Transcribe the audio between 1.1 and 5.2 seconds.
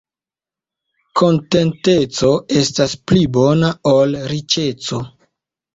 Kontenteco estas pli bona ol riĉeco.